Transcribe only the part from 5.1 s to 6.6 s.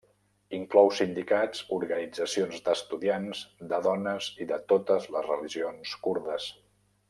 les religions kurdes.